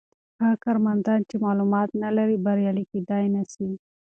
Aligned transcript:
هغه 0.43 0.55
کارمند 0.65 1.07
چې 1.29 1.35
معلومات 1.45 1.89
نلري 2.03 2.37
بریالی 2.45 2.83
کیدای 2.91 3.25
نسي. 3.35 3.69